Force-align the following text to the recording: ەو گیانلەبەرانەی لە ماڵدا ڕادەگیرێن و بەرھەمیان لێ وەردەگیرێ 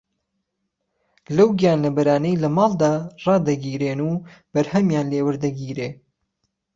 ەو 1.39 1.49
گیانلەبەرانەی 1.59 2.39
لە 2.43 2.49
ماڵدا 2.57 2.93
ڕادەگیرێن 3.25 3.99
و 4.09 4.11
بەرھەمیان 4.53 5.05
لێ 5.11 5.19
وەردەگیرێ 5.25 5.89